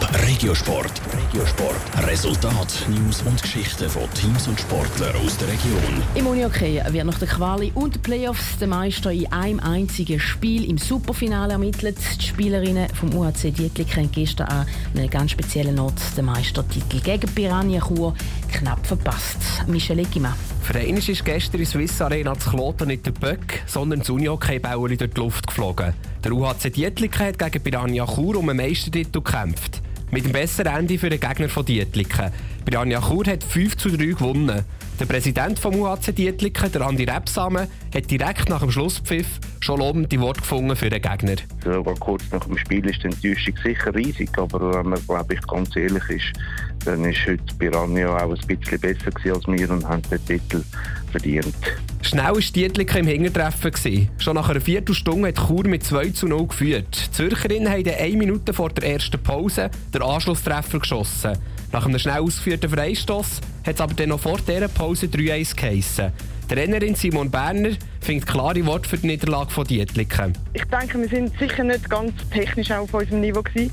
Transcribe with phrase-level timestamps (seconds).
[0.00, 0.92] Top Regiosport.
[1.12, 2.06] Regiosport.
[2.06, 6.02] Resultat, News und Geschichten von Teams und Sportlern aus der Region.
[6.14, 10.68] Im Unihockey wird nach der Quali und den Playoffs der Meister in einem einzigen Spiel
[10.68, 11.98] im Superfinale ermittelt.
[12.18, 17.30] Die Spielerinnen vom UHC Dietlik haben gestern an einem ganz speziellen Ort den Meistertitel gegen
[17.34, 18.14] Piranha Chur
[18.52, 19.38] knapp verpasst.
[19.66, 20.34] Michel Eggimann.
[20.62, 24.96] Für einen ist gestern in Swiss Arena zu Kloten nicht der Böck, sondern das Unihockey-Bäuerli
[24.96, 25.92] durch die Luft geflogen.
[26.24, 29.82] Der UHC Dietliken hat gegen Piranha Chur um einen Meistertitel gekämpft.
[30.12, 32.32] Mit dem besseren Ende für den Gegner von Dietliken.
[32.64, 34.64] Piranha Chur hat 5 zu 3 gewonnen.
[35.00, 40.20] Der Präsident vom UHC Dietliken, der Andi Repsamen, hat direkt nach dem Schlusspfiff schon lobende
[40.20, 41.36] Worte gefunden für den Gegner.
[41.64, 45.40] Sogar kurz nach dem Spiel ist die Enttäuschung sicher riesig, aber wenn man, glaube ich,
[45.46, 46.38] ganz ehrlich ist,
[46.84, 50.62] dann ist heute Piranha auch ein bisschen besser als wir und haben den Titel
[51.10, 51.56] verdient.
[52.02, 54.10] Schnell war Dietliken im Hintertreffen.
[54.18, 57.06] Schon nach einer Viertelstunde hat Chur mit 2 zu 0 geführt.
[57.06, 61.38] Die Zürcherinnen haben eine Minute vor der ersten Pause den Anschlusstreffer geschossen.
[61.72, 66.12] Nach einem schnell ausgeführten Freistoss hat es aber dann noch vor dieser Pause 3-1 geheissen.
[66.48, 70.32] Trainerin Simon Berner findet klare Worte für die Niederlage von Dietliken.
[70.52, 73.72] Ich denke, wir sind sicher nicht ganz technisch auf unserem Niveau gewesen,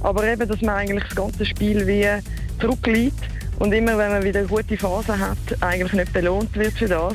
[0.00, 2.08] aber eben, dass man eigentlich das ganze Spiel wie
[2.60, 3.20] zurückliegt
[3.60, 7.14] und immer, wenn man wieder gute Phase hat, eigentlich nicht belohnt wird für das.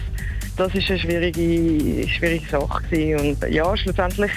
[0.55, 3.20] Das ist eine schwierige, schwierige Sache gewesen.
[3.42, 4.31] und ja, schlussendlich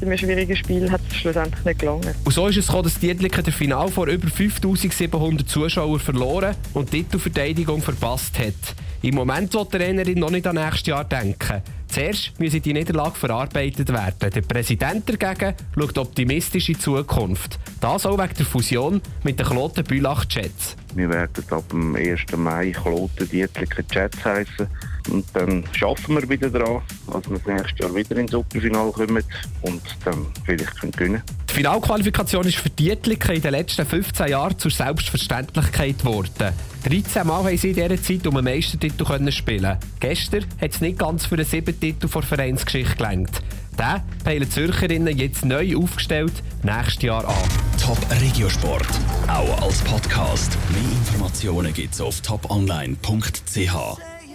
[0.00, 2.14] in einem schwierigen Spiel hat es schlussendlich nicht gelangen.
[2.24, 6.92] Und so ist es gekommen, dass Dietliken der Final vor über 5700 Zuschauern verloren und
[6.92, 8.54] die Titelverteidigung verpasst hat.
[9.02, 11.62] Im Moment will der Trainerin noch nicht an nächstes Jahr denken.
[11.88, 14.30] Zuerst müsse die Niederlage verarbeitet werden.
[14.32, 17.58] Der Präsident dagegen schaut optimistisch in die Zukunft.
[17.80, 20.76] Das auch wegen der Fusion mit den Kloten Bülach Jets.
[20.94, 22.20] Wir werden ab dem 1.
[22.36, 24.66] Mai Kloten Dietliken Jets heißen.
[25.10, 29.24] Und dann schaffen wir wieder daran, dass wir das nächste Jahr wieder ins Superfinale kommen
[29.62, 31.22] und dann vielleicht gewinnen können.
[31.48, 36.52] Die Finalqualifikation ist für Dietliken in den letzten 15 Jahren zur Selbstverständlichkeit geworden.
[36.84, 40.98] 13 Mal haben sie in dieser Zeit um einen Meistertitel spielen Gestern hat es nicht
[40.98, 43.42] ganz für den siebten Titel vor Vereinsgeschichte gelangt.
[43.78, 46.32] Den peilen Zürcherinnen jetzt neu aufgestellt
[46.62, 47.34] nächstes Jahr an.
[47.80, 48.88] Top Regiosport,
[49.28, 50.58] auch als Podcast.
[50.70, 54.17] Mehr Informationen gibt's auf toponline.ch.